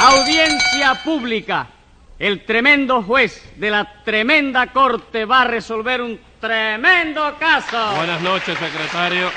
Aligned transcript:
Audiencia 0.00 0.94
pública. 1.04 1.66
El 2.20 2.44
tremendo 2.44 3.02
juez 3.02 3.42
de 3.56 3.68
la 3.70 4.02
tremenda 4.04 4.68
corte 4.68 5.24
va 5.24 5.42
a 5.42 5.44
resolver 5.44 6.00
un 6.00 6.18
tremendo 6.40 7.36
caso. 7.38 7.96
Buenas 7.96 8.22
noches, 8.22 8.56
secretario. 8.58 9.28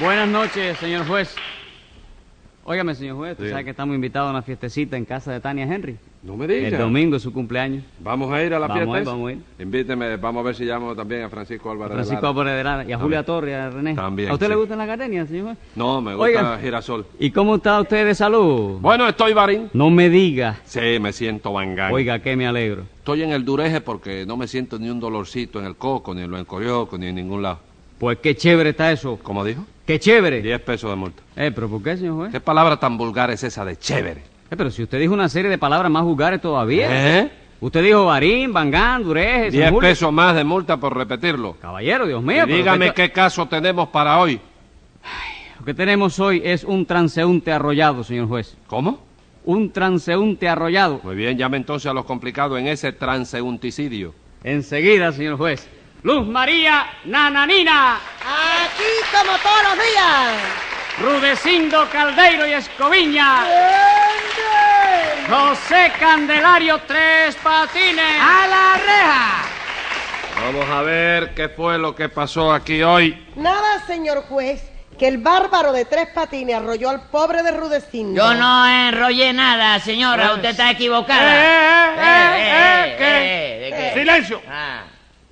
Buenas 0.00 0.28
noches, 0.28 0.78
señor 0.78 1.06
juez. 1.06 1.36
Óigame, 2.64 2.94
señor 2.94 3.16
juez, 3.16 3.32
usted 3.32 3.50
sabe 3.50 3.64
que 3.64 3.70
estamos 3.70 3.94
invitados 3.94 4.28
a 4.28 4.30
una 4.30 4.42
fiestecita 4.42 4.96
en 4.96 5.04
casa 5.04 5.32
de 5.32 5.40
Tania 5.40 5.64
Henry. 5.64 5.98
No 6.24 6.38
me 6.38 6.46
digas. 6.46 6.72
El 6.72 6.78
domingo 6.78 7.16
es 7.16 7.22
su 7.22 7.34
cumpleaños. 7.34 7.84
Vamos 8.00 8.32
a 8.32 8.42
ir 8.42 8.54
a 8.54 8.58
la 8.58 8.66
Vamos 8.66 8.82
fiesta. 8.84 8.96
a 8.96 9.00
ir, 9.00 9.06
vamos 9.06 9.28
a 9.28 9.32
ir. 9.32 9.38
Invíteme, 9.58 10.16
vamos 10.16 10.40
a 10.40 10.44
ver 10.46 10.54
si 10.54 10.64
llamo 10.64 10.94
también 10.96 11.24
a 11.24 11.28
Francisco 11.28 11.70
Álvarez. 11.70 11.92
Francisco. 11.94 12.26
Álvarez 12.26 12.56
de 12.56 12.64
Lara 12.64 12.84
y 12.84 12.92
a 12.92 12.98
Julia 12.98 13.22
Torres 13.22 13.54
a 13.54 13.68
René. 13.68 13.94
También, 13.94 14.30
¿A 14.30 14.32
usted 14.32 14.48
le 14.48 14.54
sí. 14.54 14.60
gustan 14.60 14.78
las 14.78 14.86
gardenias, 14.86 15.28
señor? 15.28 15.54
No, 15.76 16.00
me 16.00 16.14
gusta 16.14 16.58
girasol. 16.62 17.04
¿Y 17.18 17.30
cómo 17.30 17.56
está 17.56 17.78
usted 17.78 18.06
de 18.06 18.14
salud? 18.14 18.78
Bueno, 18.80 19.06
estoy 19.06 19.34
varín. 19.34 19.68
No 19.74 19.90
me 19.90 20.08
diga. 20.08 20.60
Sí, 20.64 20.98
me 20.98 21.12
siento 21.12 21.52
bangán. 21.52 21.92
Oiga, 21.92 22.18
que 22.20 22.34
me 22.36 22.46
alegro. 22.46 22.84
Estoy 22.96 23.22
en 23.22 23.32
el 23.32 23.44
dureje 23.44 23.82
porque 23.82 24.24
no 24.24 24.38
me 24.38 24.48
siento 24.48 24.78
ni 24.78 24.88
un 24.88 25.00
dolorcito 25.00 25.60
en 25.60 25.66
el 25.66 25.76
coco, 25.76 26.14
ni 26.14 26.22
en 26.22 26.30
lo 26.30 26.38
encorioco, 26.38 26.96
ni 26.96 27.08
en 27.08 27.16
ningún 27.16 27.42
lado. 27.42 27.58
Pues 27.98 28.16
qué 28.18 28.34
chévere 28.34 28.70
está 28.70 28.90
eso. 28.90 29.18
¿Cómo 29.22 29.44
dijo? 29.44 29.66
Qué 29.86 29.98
chévere. 30.00 30.40
Diez 30.40 30.60
pesos 30.62 30.88
de 30.88 30.96
multa. 30.96 31.22
Eh, 31.36 31.52
pero 31.54 31.68
¿por 31.68 31.82
qué, 31.82 31.98
señor 31.98 32.14
juez? 32.16 32.32
¿Qué 32.32 32.40
palabra 32.40 32.78
tan 32.78 32.96
vulgar 32.96 33.30
es 33.30 33.44
esa 33.44 33.66
de 33.66 33.76
chévere? 33.76 34.22
Eh, 34.50 34.56
pero 34.56 34.70
si 34.70 34.82
usted 34.82 34.98
dijo 35.00 35.14
una 35.14 35.28
serie 35.28 35.50
de 35.50 35.58
palabras 35.58 35.90
más 35.90 36.02
vulgares 36.04 36.40
todavía. 36.40 36.88
¿Eh? 37.20 37.30
Usted 37.60 37.82
dijo 37.82 38.04
Barín, 38.06 38.52
Bangán, 38.52 39.02
Dureje, 39.02 39.44
San 39.44 39.50
Diez 39.52 39.70
Julio. 39.70 39.80
pesos 39.88 40.12
más 40.12 40.34
de 40.34 40.44
multa 40.44 40.76
por 40.76 40.94
repetirlo. 40.96 41.56
Caballero, 41.60 42.06
Dios 42.06 42.22
Y 42.22 42.26
mío. 42.26 42.42
pero 42.44 42.56
dígame 42.56 42.92
qué 42.92 43.10
caso 43.10 43.46
tenemos 43.46 43.88
para 43.88 44.18
hoy. 44.18 44.38
Lo 45.58 45.64
que 45.64 45.72
tenemos 45.72 46.18
hoy 46.20 46.42
es 46.44 46.62
un 46.64 46.84
transeúnte 46.84 47.52
arrollado, 47.52 48.04
señor 48.04 48.28
juez. 48.28 48.56
¿Cómo? 48.66 49.02
Un 49.44 49.72
transeúnte 49.72 50.48
arrollado. 50.48 51.00
Muy 51.02 51.14
bien, 51.16 51.38
llame 51.38 51.56
entonces 51.56 51.90
a 51.90 51.94
los 51.94 52.04
complicados 52.04 52.58
en 52.58 52.66
ese 52.66 52.92
transeunticidio. 52.92 54.14
Enseguida, 54.42 55.10
señor 55.12 55.38
juez. 55.38 55.66
Luz 56.02 56.26
María 56.26 56.84
Nananina, 57.06 57.94
Aquí 57.94 58.84
como 59.10 59.38
todos 59.38 59.62
los 59.64 59.84
días. 59.86 60.34
Rudecindo 61.00 61.86
Caldeiro 61.90 62.46
y 62.46 62.52
Escoviña, 62.52 63.44
¡Ende! 63.46 64.13
José 65.38 65.90
Candelario 65.98 66.80
Tres 66.86 67.34
Patines. 67.42 68.20
¡A 68.20 68.46
la 68.46 68.74
reja! 68.74 69.42
Vamos 70.44 70.70
a 70.70 70.82
ver 70.82 71.34
qué 71.34 71.48
fue 71.48 71.76
lo 71.76 71.92
que 71.96 72.08
pasó 72.08 72.52
aquí 72.52 72.84
hoy. 72.84 73.26
Nada, 73.34 73.84
señor 73.84 74.22
juez, 74.28 74.62
que 74.96 75.08
el 75.08 75.18
bárbaro 75.18 75.72
de 75.72 75.86
tres 75.86 76.06
patines 76.14 76.54
arrolló 76.54 76.88
al 76.90 77.08
pobre 77.08 77.42
de 77.42 77.50
Rudecindo. 77.50 78.22
Yo 78.22 78.34
no 78.34 78.68
enrollé 78.68 79.32
nada, 79.32 79.80
señora. 79.80 80.34
Usted 80.34 80.50
está 80.50 80.70
equivocada. 80.70 81.34
Eh, 81.34 81.96
eh, 81.98 82.04
eh, 82.04 82.92
eh, 82.92 82.94
¿qué? 82.96 83.06
eh, 83.06 83.58
¿de 83.70 83.76
qué? 83.76 83.98
Silencio. 83.98 84.42
Ah, 84.48 84.82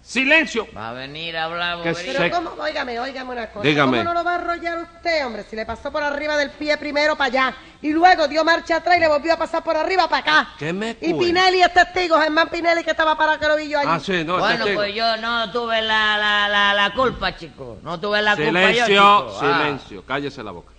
Silencio. 0.01 0.67
va 0.77 0.89
a 0.91 0.93
venir 0.95 1.37
a 1.37 1.45
hablar. 1.45 1.79
Pero 1.85 1.95
se- 1.95 2.31
cómo, 2.31 2.51
óigame, 2.61 2.99
óigame 2.99 3.31
una 3.33 3.47
cosa. 3.51 3.67
Dígame. 3.69 3.99
¿Cómo 3.99 4.05
no 4.13 4.15
lo 4.15 4.25
va 4.25 4.33
a 4.33 4.35
arrollar 4.35 4.62
usted, 5.03 5.27
hombre? 5.27 5.45
Si 5.51 5.57
le 5.57 5.67
pasó 5.67 5.91
por 5.91 6.01
arriba 6.03 6.37
del 6.37 6.51
pie 6.51 6.77
primero 6.79 7.17
para 7.17 7.27
allá 7.49 7.57
y 7.81 7.91
luego 7.93 8.29
dio 8.29 8.45
marcha 8.45 8.77
atrás 8.77 8.97
y 8.97 9.01
le 9.01 9.09
volvió 9.09 9.33
a 9.35 9.37
pasar 9.37 9.65
por 9.65 9.77
arriba 9.77 10.09
para 10.09 10.19
acá. 10.43 10.49
¿Qué 10.59 10.73
me 10.73 10.91
Y 11.01 11.11
cuenta? 11.13 11.19
Pinelli 11.25 11.61
es 11.63 11.75
testigo, 11.75 12.19
Germán 12.21 12.49
Pinelli 12.49 12.85
que 12.85 12.93
estaba 12.93 13.17
para 13.19 13.37
que 13.39 13.49
lo 13.49 13.57
vi 13.57 13.69
yo 13.69 13.81
allí. 13.81 13.89
Ah, 13.91 13.99
sí, 13.99 14.23
no, 14.25 14.39
Bueno, 14.39 14.59
testigo. 14.65 14.77
pues 14.81 14.95
yo 14.95 15.17
no 15.17 15.51
tuve 15.51 15.83
la, 15.83 16.17
la, 16.19 16.49
la, 16.49 16.75
la 16.75 16.95
culpa, 16.95 17.37
chico. 17.37 17.79
No 17.83 17.99
tuve 17.99 18.23
la 18.23 18.37
culpa 18.37 18.71
yo, 18.71 18.87
Silencio, 18.87 18.87
chico. 18.87 19.39
Ah. 19.43 19.59
silencio. 19.65 20.05
Cállese 20.07 20.43
la 20.45 20.53
boca. 20.53 20.73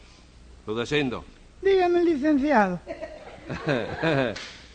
Rudecindo. 0.65 1.25
Dígame, 1.61 2.03
licenciado. 2.05 2.79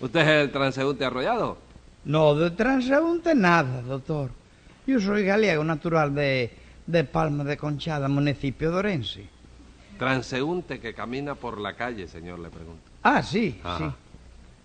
¿Usted 0.00 0.20
es 0.20 0.28
el 0.28 0.52
transeúnte 0.52 1.04
arrollado? 1.06 1.56
No, 2.04 2.34
de 2.34 2.50
transeúnte 2.50 3.34
nada, 3.34 3.80
doctor. 3.82 4.30
Yo 4.86 5.00
soy 5.00 5.24
gallego 5.24 5.64
natural 5.64 6.14
de, 6.14 6.54
de 6.86 7.04
Palma 7.04 7.44
de 7.44 7.56
Conchada, 7.56 8.08
municipio 8.08 8.70
de 8.70 8.76
Orense. 8.76 9.37
Transeúnte 9.98 10.80
que 10.80 10.94
camina 10.94 11.34
por 11.34 11.58
la 11.60 11.74
calle, 11.74 12.06
señor, 12.08 12.38
le 12.38 12.48
pregunto. 12.50 12.82
Ah, 13.02 13.22
sí, 13.22 13.60
Ajá. 13.64 13.78
sí. 13.78 13.84
¿Es 13.84 13.92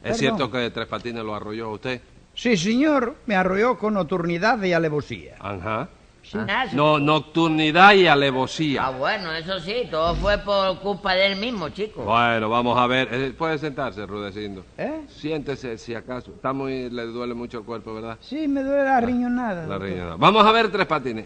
Perdón. 0.03 0.19
cierto 0.19 0.51
que 0.51 0.69
Tres 0.69 0.87
Patines 0.87 1.23
lo 1.23 1.33
arrolló 1.35 1.65
a 1.67 1.73
usted? 1.73 2.01
Sí, 2.35 2.57
señor, 2.57 3.15
me 3.25 3.35
arrolló 3.35 3.77
con 3.77 3.93
nocturnidad 3.93 4.61
y 4.63 4.73
alevosía. 4.73 5.35
Ajá. 5.39 5.89
Ah. 6.35 6.65
No, 6.71 6.99
nocturnidad 6.99 7.93
y 7.95 8.07
alevosía. 8.07 8.85
Ah, 8.87 8.89
bueno, 8.91 9.33
eso 9.33 9.59
sí, 9.59 9.87
todo 9.91 10.15
fue 10.15 10.37
por 10.37 10.79
culpa 10.79 11.13
de 11.15 11.27
él 11.27 11.35
mismo, 11.39 11.67
chico. 11.69 12.03
Bueno, 12.03 12.47
vamos 12.49 12.77
a 12.77 12.87
ver. 12.87 13.09
Eh, 13.11 13.33
Puede 13.37 13.57
sentarse, 13.57 14.05
Rudecindo. 14.05 14.63
¿Eh? 14.77 15.01
Siéntese, 15.09 15.77
si 15.77 15.93
acaso. 15.93 16.31
Está 16.33 16.53
muy, 16.53 16.89
le 16.89 17.03
duele 17.07 17.33
mucho 17.33 17.59
el 17.59 17.65
cuerpo, 17.65 17.93
¿verdad? 17.93 18.17
Sí, 18.21 18.47
me 18.47 18.63
duele 18.63 18.85
la 18.85 19.01
riñonada. 19.01 19.61
La 19.63 19.67
doctor. 19.67 19.81
riñonada. 19.89 20.15
Vamos 20.15 20.45
a 20.45 20.51
ver, 20.53 20.71
Tres 20.71 20.85
Patines. 20.87 21.25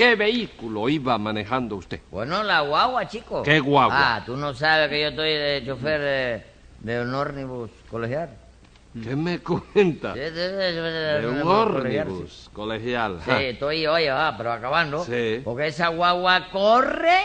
¿Qué 0.00 0.16
vehículo 0.16 0.88
iba 0.88 1.18
manejando 1.18 1.76
usted? 1.76 2.00
Bueno, 2.10 2.42
la 2.42 2.62
guagua, 2.62 3.06
chico. 3.06 3.42
¿Qué 3.42 3.60
guagua? 3.60 4.16
Ah, 4.16 4.22
tú 4.24 4.34
no 4.34 4.54
sabes 4.54 4.88
que 4.88 4.98
yo 4.98 5.08
estoy 5.08 5.28
de 5.28 5.62
chofer 5.66 6.00
de, 6.00 6.44
de 6.78 7.02
un 7.02 7.14
ómnibus 7.14 7.70
colegial. 7.90 8.30
¿Qué 8.94 9.14
me 9.14 9.40
cuenta? 9.40 10.14
Sí, 10.14 10.20
sí, 10.20 10.32
sí, 10.34 10.68
sí, 10.70 11.20
De 11.20 11.26
un 11.28 11.42
ómnibus 11.42 12.48
colegial. 12.50 13.20
Sí, 13.22 13.30
estoy, 13.30 13.86
oye, 13.86 14.08
ah, 14.08 14.32
pero 14.38 14.52
acabando. 14.52 15.04
Sí. 15.04 15.42
Porque 15.44 15.66
esa 15.66 15.88
guagua 15.88 16.48
corre 16.50 17.20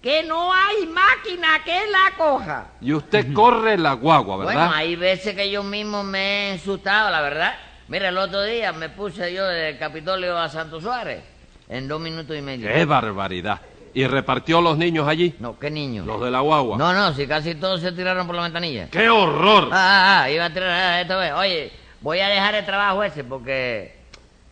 que 0.00 0.22
no 0.22 0.52
hay 0.54 0.86
máquina 0.86 1.64
que 1.64 1.80
la 1.90 2.16
coja. 2.16 2.66
Y 2.80 2.92
usted 2.92 3.32
corre 3.32 3.76
la 3.76 3.94
guagua, 3.94 4.36
¿verdad? 4.36 4.54
Bueno, 4.54 4.72
hay 4.72 4.94
veces 4.94 5.34
que 5.34 5.50
yo 5.50 5.64
mismo 5.64 6.04
me 6.04 6.50
he 6.50 6.54
asustado, 6.54 7.10
la 7.10 7.22
verdad. 7.22 7.56
Mira, 7.88 8.10
el 8.10 8.18
otro 8.18 8.44
día 8.44 8.72
me 8.72 8.88
puse 8.88 9.34
yo 9.34 9.44
del 9.44 9.76
Capitolio 9.78 10.38
a 10.38 10.48
Santo 10.48 10.80
Suárez 10.80 11.37
en 11.68 11.88
dos 11.88 12.00
minutos 12.00 12.36
y 12.36 12.40
medio. 12.42 12.72
¡Qué 12.72 12.84
barbaridad! 12.84 13.60
¿Y 13.94 14.06
repartió 14.06 14.60
los 14.60 14.76
niños 14.78 15.08
allí? 15.08 15.34
No, 15.40 15.58
¿qué 15.58 15.70
niño? 15.70 16.04
Los 16.04 16.20
de 16.20 16.30
la 16.30 16.40
guagua. 16.40 16.76
No, 16.76 16.92
no, 16.92 17.12
si 17.14 17.26
casi 17.26 17.54
todos 17.54 17.80
se 17.80 17.92
tiraron 17.92 18.26
por 18.26 18.36
la 18.36 18.42
ventanilla. 18.42 18.88
¡Qué 18.90 19.08
horror! 19.08 19.68
Ah, 19.72 19.72
ah, 19.72 20.22
ah, 20.22 20.30
iba 20.30 20.44
a 20.44 20.52
tirar 20.52 20.70
ah, 20.70 21.00
esto 21.00 21.22
es. 21.22 21.32
Oye, 21.32 21.72
voy 22.00 22.20
a 22.20 22.28
dejar 22.28 22.54
el 22.54 22.64
trabajo 22.64 23.02
ese 23.02 23.24
porque 23.24 23.96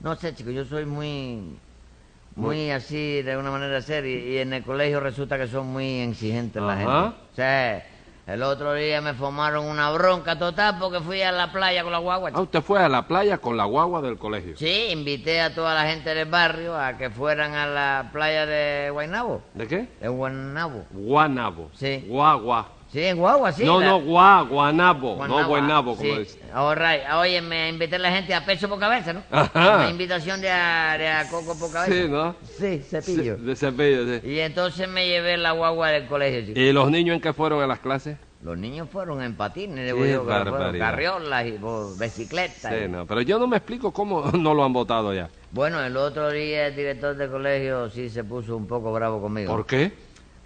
no 0.01 0.15
sé, 0.17 0.35
chicos, 0.35 0.55
yo 0.55 0.65
soy 0.65 0.85
muy 0.85 1.59
muy 2.35 2.71
así 2.71 3.23
de 3.23 3.37
una 3.37 3.51
manera 3.51 3.81
seria 3.81 4.15
y, 4.15 4.35
y 4.35 4.39
en 4.39 4.53
el 4.53 4.63
colegio 4.63 5.01
resulta 5.01 5.39
que 5.39 5.47
son 5.49 5.69
muy 5.69 6.01
exigentes 6.01 6.63
la 6.63 6.73
Ajá. 6.73 6.79
gente. 6.79 7.17
O 7.33 7.35
sea, 7.37 7.87
el 8.27 8.43
otro 8.43 8.75
día 8.75 9.01
me 9.01 9.15
formaron 9.15 9.65
una 9.67 9.91
bronca 9.93 10.37
total 10.37 10.79
porque 10.81 11.01
fui 11.01 11.23
a 11.23 11.31
la 11.31 11.53
playa 11.53 11.85
con 11.85 11.93
la 11.93 11.99
guagua. 11.99 12.31
Ah, 12.35 12.41
usted 12.41 12.61
fue 12.61 12.83
a 12.83 12.89
la 12.89 13.07
playa 13.07 13.39
con 13.39 13.57
la 13.57 13.65
guagua 13.65 14.03
del 14.03 14.19
colegio. 14.19 14.57
Sí, 14.57 14.89
invité 14.91 15.41
a 15.41 15.55
toda 15.55 15.75
la 15.75 15.89
gente 15.89 16.13
del 16.13 16.29
barrio 16.29 16.77
a 16.77 16.97
que 16.99 17.09
fueran 17.09 17.55
a 17.55 17.67
la 17.67 18.11
playa 18.13 18.45
de 18.45 18.91
Guaynabo. 18.91 19.43
¿De 19.55 19.69
qué? 19.69 19.89
De 20.01 20.09
Guaynabo. 20.09 20.85
Guanabo. 20.91 21.71
Sí. 21.75 22.05
Guagua. 22.09 22.76
Sí, 22.93 23.05
en 23.05 23.17
guagua, 23.19 23.53
sí. 23.53 23.65
no, 23.65 23.81
la- 23.81 23.87
no, 23.87 24.01
gua, 24.01 24.43
guanabo. 24.43 25.17
Guanabo, 25.17 25.41
No 25.41 25.49
buenabo, 25.49 25.97
como 25.97 26.15
sí. 26.15 26.19
dice. 26.21 26.41
All 26.55 26.77
right. 26.77 27.03
Oye, 27.19 27.43
me 27.43 27.69
invité 27.69 27.97
a 27.97 27.99
la 27.99 28.13
gente 28.13 28.33
a 28.33 28.45
peso 28.45 28.69
por 28.69 28.79
cabeza, 28.79 29.13
¿no? 29.13 29.23
Ajá. 29.31 29.77
Una 29.79 29.91
invitación 29.91 30.41
de 30.41 30.51
a, 30.51 30.97
de 30.97 31.09
a 31.09 31.29
coco 31.29 31.59
por 31.59 31.71
cabeza. 31.73 31.93
Sí, 31.93 32.09
¿no? 32.09 32.37
Sí, 32.59 32.79
cepillo. 32.79 33.37
Sí, 33.39 33.43
de 33.45 33.57
cepillo, 33.57 34.21
sí. 34.21 34.29
Y 34.29 34.39
entonces 34.39 34.89
me 34.89 35.07
llevé 35.09 35.37
la 35.37 35.51
guagua 35.53 35.89
del 35.91 36.07
colegio, 36.07 36.41
chico. 36.47 36.59
¿Y 36.61 36.73
los 36.73 36.91
niños 36.91 37.17
en 37.17 37.21
qué 37.21 37.33
fueron 37.33 37.63
a 37.63 37.67
las 37.67 37.81
clases? 37.81 38.17
Los 38.43 38.57
niños 38.57 38.89
fueron 38.89 39.21
en 39.23 39.35
patines, 39.35 39.85
digo 39.85 40.07
yo, 40.07 40.25
que 40.25 40.33
fueron 40.33 40.79
carriolas 40.79 41.47
y 41.47 41.53
por 41.53 41.99
bicicletas. 41.99 42.73
Sí, 42.73 42.85
y- 42.85 42.89
no. 42.89 43.05
Pero 43.07 43.21
yo 43.23 43.39
no 43.41 43.49
me 43.49 43.57
explico 43.57 43.93
cómo 43.93 44.23
no 44.33 44.55
lo 44.55 44.65
han 44.65 44.73
votado 44.73 45.13
ya. 45.13 45.29
Bueno, 45.51 45.83
el 45.83 45.97
otro 45.97 46.31
día 46.31 46.69
el 46.69 46.77
director 46.77 47.17
del 47.17 47.31
colegio 47.31 47.91
sí 47.91 48.09
se 48.09 48.23
puso 48.23 48.57
un 48.57 48.67
poco 48.69 48.93
bravo 48.93 49.21
conmigo. 49.21 49.51
¿Por 49.53 49.67
qué? 49.67 49.93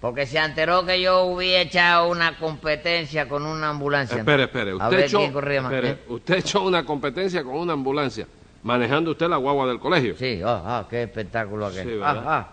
Porque 0.00 0.24
se 0.26 0.38
enteró 0.38 0.86
que 0.86 1.00
yo 1.00 1.24
hubiera 1.24 1.60
echado 1.60 2.08
una 2.08 2.38
competencia 2.38 3.28
con 3.28 3.44
una 3.44 3.68
ambulancia. 3.68 4.16
Espere, 4.18 4.44
espere. 4.44 4.74
Usted 4.74 4.98
echó, 5.00 5.20
espere, 5.20 5.91
¿eh? 5.91 5.98
usted 6.08 6.34
echó 6.36 6.62
una 6.62 6.84
competencia 6.86 7.44
con 7.44 7.56
una 7.56 7.74
ambulancia, 7.74 8.26
manejando 8.62 9.10
usted 9.10 9.28
la 9.28 9.36
guagua 9.36 9.66
del 9.66 9.78
colegio. 9.78 10.16
Sí, 10.16 10.41
ah, 10.42 10.62
ah, 10.64 10.86
qué 10.88 11.02
espectáculo 11.02 11.66
aquel. 11.66 11.86
Sí, 11.86 12.00
ah, 12.02 12.22
ah, 12.26 12.48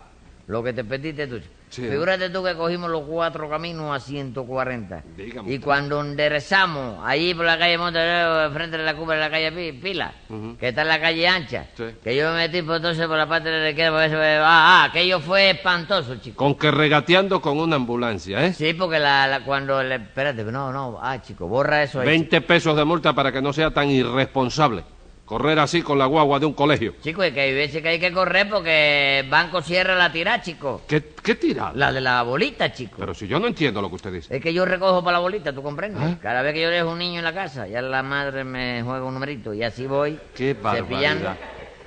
lo 0.47 0.61
que 0.61 0.73
te 0.73 0.83
pediste 0.83 1.27
tú. 1.27 1.39
Sí. 1.69 1.81
Figúrate 1.87 2.29
tú 2.29 2.43
que 2.43 2.55
cogimos 2.55 2.89
los 2.89 3.01
cuatro 3.01 3.49
caminos 3.49 3.93
a 3.95 3.99
140. 3.99 5.03
Dígame 5.17 5.51
y 5.53 5.59
cuando 5.59 5.99
enderezamos, 6.01 6.99
allí 7.05 7.33
por 7.33 7.45
la 7.45 7.57
calle 7.59 7.77
Monterrey, 7.77 8.51
frente 8.53 8.77
de 8.77 8.83
la 8.83 8.95
cuba 8.95 9.15
de 9.15 9.19
la 9.19 9.29
calle 9.29 9.51
Pi- 9.51 9.73
Pila, 9.77 10.13
que 10.59 10.69
está 10.69 10.83
en 10.83 10.87
la 10.87 11.01
calle 11.01 11.27
ancha, 11.27 11.65
Sí. 11.75 11.83
que 12.03 12.15
yo 12.15 12.29
me 12.31 12.37
metí 12.37 12.61
por 12.61 12.77
entonces 12.77 13.05
por 13.05 13.17
la 13.17 13.27
parte 13.27 13.49
de 13.49 13.59
la 13.59 13.69
izquierda, 13.69 13.91
por 13.97 14.03
eso, 14.03 14.17
ah, 14.17 14.81
ah, 14.81 14.83
aquello 14.85 15.19
fue 15.19 15.49
espantoso, 15.51 16.15
chico. 16.17 16.37
Con 16.37 16.55
que 16.55 16.71
regateando 16.71 17.41
con 17.41 17.59
una 17.59 17.75
ambulancia, 17.75 18.45
¿eh? 18.45 18.53
Sí, 18.53 18.73
porque 18.73 18.99
la, 18.99 19.27
la- 19.27 19.43
cuando 19.43 19.83
le... 19.83 19.95
Espérate, 19.95 20.43
no, 20.45 20.71
no, 20.71 20.97
ah, 21.01 21.21
chico, 21.21 21.47
borra 21.47 21.83
eso 21.83 21.99
ahí. 21.99 22.07
20 22.07 22.41
pesos 22.41 22.75
de 22.77 22.85
multa 22.85 23.13
para 23.13 23.31
que 23.31 23.41
no 23.41 23.51
sea 23.51 23.71
tan 23.71 23.89
irresponsable. 23.89 24.83
Correr 25.27 25.59
así 25.59 25.81
con 25.81 26.00
la 26.00 26.06
guagua 26.06 26.39
de 26.39 26.45
un 26.45 26.53
colegio. 26.53 26.95
Chico, 27.03 27.21
es 27.21 27.33
que 27.33 27.41
hay 27.41 27.53
veces 27.53 27.81
que 27.81 27.89
hay 27.89 28.00
que 28.00 28.13
correr 28.13 28.50
porque 28.50 29.19
el 29.19 29.29
banco 29.29 29.62
cierra 29.62 29.94
la 29.94 30.09
tira, 30.09 30.41
chico. 30.41 30.83
¿Qué, 30.88 31.03
qué 31.21 31.35
tirada? 31.35 31.74
La 31.75 31.91
de 31.91 32.00
la 32.00 32.24
bolita, 32.24 32.71
chico. 32.71 32.95
Pero 32.97 33.13
si 33.13 33.27
yo 33.27 33.38
no 33.38 33.47
entiendo 33.47 33.81
lo 33.81 33.89
que 33.89 33.95
usted 33.95 34.13
dice. 34.13 34.33
Es 34.33 34.41
que 34.41 34.53
yo 34.53 34.63
recojo 34.63 35.03
para 35.03 35.18
la 35.18 35.19
bolita, 35.19 35.51
¿tú 35.51 35.62
comprendes? 35.62 36.01
¿Ah? 36.01 36.18
Cada 36.24 36.41
vez 36.41 36.53
que 36.53 36.62
yo 36.62 36.69
dejo 36.69 36.91
un 36.91 37.00
niño 37.00 37.19
en 37.19 37.25
la 37.25 37.33
casa, 37.33 37.68
ya 37.68 37.81
la 37.81 38.01
madre 38.03 38.45
me 38.45 38.81
juega 38.83 39.03
un 39.03 39.13
numerito 39.15 39.53
y 39.53 39.63
así 39.63 39.85
voy 39.85 40.18
Qué 40.33 40.56
cepillando. 40.56 41.25
barbaridad. 41.25 41.38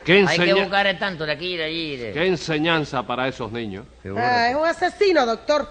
¿Qué, 0.05 0.25
Hay 0.29 0.39
que 0.39 0.53
buscar 0.55 0.87
el 0.87 0.99
tanto 0.99 1.25
de 1.25 1.33
aquí 1.33 1.55
y 1.55 1.57
de 1.57 1.65
allí. 1.65 1.97
de- 1.97 2.13
¿Qué 2.13 2.27
enseñanza 2.27 3.03
para 3.07 3.27
esos 3.27 3.51
niños? 3.53 3.87
Ah, 4.19 4.51
es 4.51 4.57
un 4.57 4.67
asesino, 4.67 5.25
doctor. 5.25 5.67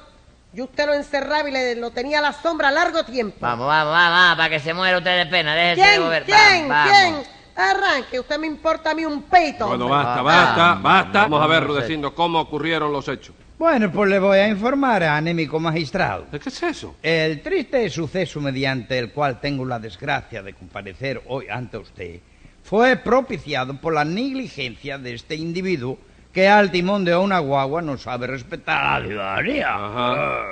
Y 0.55 0.61
usted 0.61 0.87
lo 0.87 0.93
encerraba 0.95 1.47
y 1.47 1.51
le, 1.51 1.75
lo 1.75 1.91
tenía 1.91 2.17
a 2.17 2.21
la 2.23 2.33
sombra 2.33 2.71
largo 2.71 3.03
tiempo. 3.03 3.37
Vamos, 3.39 3.67
vamos, 3.67 3.93
vamos, 3.93 4.11
vamos, 4.19 4.37
para 4.37 4.49
que 4.49 4.59
se 4.59 4.73
muera 4.73 4.97
usted 4.97 5.17
de 5.19 5.25
pena. 5.27 5.53
Déjese 5.55 5.81
de 5.81 5.87
¿Quién? 5.87 6.01
mover. 6.03 6.23
¿Quién? 6.23 6.67
Vamos, 6.67 6.91
¿Quién? 6.91 7.11
vamos. 7.13 7.27
Arranque, 7.59 8.19
usted 8.19 8.39
me 8.39 8.47
importa 8.47 8.91
a 8.91 8.95
mí 8.95 9.03
un 9.05 9.23
peito. 9.23 9.67
Bueno, 9.67 9.85
hombre. 9.85 9.97
basta, 9.97 10.19
Ah, 10.19 10.23
basta, 10.23 10.71
ah, 10.71 10.79
basta. 10.81 11.21
Vamos 11.23 11.41
a 11.43 11.47
ver. 11.47 11.63
Rudecindo, 11.65 12.15
cómo 12.15 12.39
ocurrieron 12.39 12.91
los 12.93 13.07
hechos. 13.07 13.35
Bueno, 13.57 13.91
pues 13.91 14.09
le 14.09 14.19
voy 14.19 14.37
a 14.37 14.47
informar, 14.47 15.03
anémico 15.03 15.59
magistrado. 15.59 16.25
¿De 16.31 16.39
qué 16.39 16.47
es 16.47 16.63
eso? 16.63 16.95
El 17.03 17.41
triste 17.41 17.89
suceso 17.89 18.39
mediante 18.39 18.97
el 18.97 19.11
cual 19.11 19.41
tengo 19.41 19.65
la 19.65 19.77
desgracia 19.79 20.41
de 20.41 20.53
comparecer 20.53 21.21
hoy 21.27 21.47
ante 21.49 21.77
usted 21.77 22.21
fue 22.63 22.95
propiciado 22.95 23.73
por 23.75 23.93
la 23.93 24.05
negligencia 24.05 24.97
de 24.97 25.13
este 25.15 25.35
individuo 25.35 25.97
que 26.31 26.47
al 26.47 26.71
timón 26.71 27.03
de 27.03 27.17
una 27.17 27.39
guagua 27.39 27.81
no 27.81 27.97
sabe 27.97 28.27
respetar 28.27 28.85
a 28.85 28.99
la 29.01 29.07
ciudadanía. 29.07 29.75
Ajá. 29.75 30.45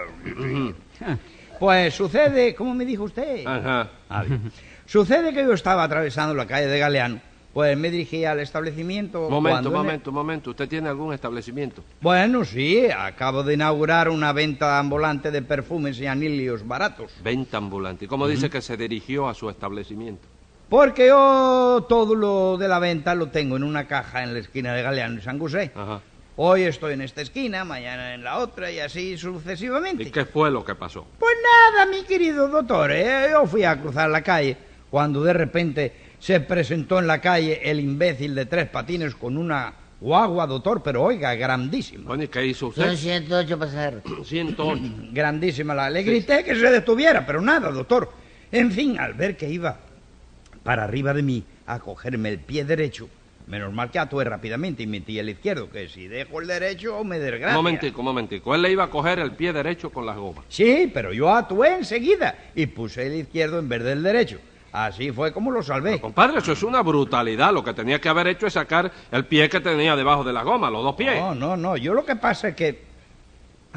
Pues 1.59 1.93
sucede, 1.95 2.53
¿cómo 2.55 2.73
me 2.73 2.85
dijo 2.85 3.03
usted? 3.03 3.45
Ajá. 3.45 3.89
Ah, 4.09 4.23
bien. 4.23 4.51
Sucede 4.85 5.33
que 5.33 5.43
yo 5.43 5.53
estaba 5.53 5.83
atravesando 5.83 6.33
la 6.33 6.45
calle 6.45 6.67
de 6.67 6.79
Galeano, 6.79 7.19
pues 7.53 7.77
me 7.77 7.89
dirigía 7.89 8.31
al 8.31 8.39
establecimiento. 8.39 9.29
Momento, 9.29 9.69
el- 9.69 9.75
momento, 9.75 10.11
momento. 10.11 10.49
¿Usted 10.51 10.69
tiene 10.69 10.87
algún 10.89 11.13
establecimiento? 11.13 11.83
Bueno, 11.99 12.45
sí, 12.45 12.87
acabo 12.95 13.43
de 13.43 13.55
inaugurar 13.55 14.09
una 14.09 14.31
venta 14.33 14.79
ambulante 14.79 15.31
de 15.31 15.41
perfumes 15.41 15.99
y 15.99 16.05
anilios 16.07 16.65
baratos. 16.67 17.11
Venta 17.23 17.57
ambulante. 17.57 18.05
¿Y 18.05 18.07
cómo 18.07 18.27
dice 18.27 18.49
que 18.49 18.61
se 18.61 18.77
dirigió 18.77 19.27
a 19.27 19.33
su 19.33 19.49
establecimiento? 19.49 20.27
Porque 20.69 21.07
yo 21.07 21.85
todo 21.87 22.13
lo 22.13 22.57
de 22.57 22.67
la 22.67 22.79
venta 22.79 23.15
lo 23.15 23.27
tengo 23.27 23.55
en 23.57 23.63
una 23.63 23.87
caja 23.87 24.23
en 24.23 24.33
la 24.33 24.39
esquina 24.39 24.73
de 24.73 24.83
Galeano 24.83 25.17
y 25.19 25.21
San 25.21 25.39
José. 25.39 25.71
Ajá. 25.75 26.01
Hoy 26.39 26.61
estoy 26.61 26.93
en 26.93 27.01
esta 27.01 27.23
esquina, 27.23 27.65
mañana 27.65 28.13
en 28.13 28.23
la 28.23 28.37
otra 28.37 28.71
y 28.71 28.77
así 28.79 29.17
sucesivamente. 29.17 30.03
¿Y 30.03 30.11
qué 30.11 30.23
fue 30.23 30.51
lo 30.51 30.63
que 30.63 30.75
pasó? 30.75 31.07
Pues 31.17 31.33
nada, 31.41 31.89
mi 31.89 32.03
querido 32.03 32.47
doctor, 32.47 32.91
¿eh? 32.91 33.29
yo 33.31 33.47
fui 33.47 33.63
a 33.63 33.81
cruzar 33.81 34.07
la 34.11 34.21
calle 34.21 34.55
cuando 34.91 35.23
de 35.23 35.33
repente 35.33 35.93
se 36.19 36.39
presentó 36.41 36.99
en 36.99 37.07
la 37.07 37.19
calle 37.19 37.59
el 37.63 37.79
imbécil 37.79 38.35
de 38.35 38.45
tres 38.45 38.69
patines 38.69 39.15
con 39.15 39.35
una 39.35 39.73
guagua, 39.99 40.45
doctor, 40.45 40.83
pero 40.83 41.01
oiga, 41.01 41.33
grandísima. 41.33 42.03
Bueno, 42.05 42.25
¿y 42.25 42.27
qué 42.27 42.45
hizo 42.45 42.71
Son 42.71 42.83
usted? 42.89 42.95
108 42.95 43.57
pasajeros. 43.57 44.03
108. 44.27 44.81
grandísima 45.11 45.73
la. 45.73 45.89
Le 45.89 46.03
grité 46.03 46.43
que 46.43 46.53
se 46.53 46.69
detuviera, 46.69 47.25
pero 47.25 47.41
nada, 47.41 47.71
doctor. 47.71 48.13
En 48.51 48.71
fin, 48.71 48.99
al 48.99 49.15
ver 49.15 49.35
que 49.35 49.49
iba 49.49 49.75
para 50.63 50.83
arriba 50.83 51.15
de 51.15 51.23
mí 51.23 51.43
a 51.65 51.79
cogerme 51.79 52.29
el 52.29 52.37
pie 52.37 52.63
derecho, 52.63 53.09
menos 53.47 53.73
mal 53.73 53.89
que 53.89 53.99
actué 53.99 54.23
rápidamente 54.25 54.83
y 54.83 54.87
metí 54.87 55.17
el 55.19 55.29
izquierdo, 55.29 55.69
que 55.69 55.87
si 55.87 56.07
dejo 56.07 56.41
el 56.41 56.47
derecho 56.47 57.03
me 57.03 57.17
Un 57.17 57.23
desgracia. 57.23 57.55
momentico, 57.55 58.01
un 58.01 58.05
momentico. 58.05 58.53
Él 58.53 58.61
le 58.61 58.71
iba 58.71 58.83
a 58.83 58.89
coger 58.89 59.19
el 59.19 59.31
pie 59.31 59.53
derecho 59.53 59.89
con 59.89 60.05
las 60.05 60.17
gomas. 60.17 60.45
Sí, 60.49 60.91
pero 60.93 61.13
yo 61.13 61.29
actué 61.33 61.75
enseguida 61.75 62.35
y 62.55 62.65
puse 62.67 63.07
el 63.07 63.15
izquierdo 63.15 63.59
en 63.59 63.69
vez 63.69 63.83
del 63.83 64.03
derecho. 64.03 64.39
Así 64.73 65.11
fue 65.11 65.31
como 65.31 65.49
lo 65.49 65.63
salvé. 65.63 65.99
Compadre, 65.99 66.39
eso 66.39 66.51
es 66.51 66.61
una 66.61 66.81
brutalidad. 66.81 67.51
Lo 67.53 67.63
que 67.63 67.73
tenía 67.73 67.99
que 68.01 68.09
haber 68.09 68.27
hecho 68.27 68.45
es 68.47 68.53
sacar 68.53 68.91
el 69.11 69.25
pie 69.25 69.49
que 69.49 69.59
tenía 69.61 69.95
debajo 69.95 70.23
de 70.23 70.33
la 70.33 70.43
goma, 70.43 70.69
los 70.69 70.83
dos 70.83 70.95
pies. 70.95 71.17
No, 71.19 71.33
no, 71.33 71.55
no. 71.57 71.77
Yo 71.77 71.93
lo 71.93 72.05
que 72.05 72.15
pasa 72.17 72.49
es 72.49 72.55
que. 72.55 72.86